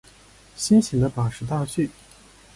[0.55, 1.87] 心形的宝石道具。